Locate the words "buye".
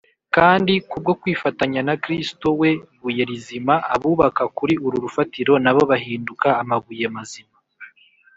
3.01-3.23